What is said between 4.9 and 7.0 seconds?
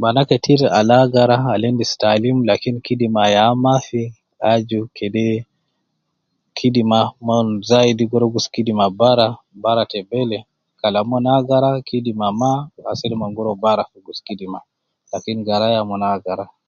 kede kidima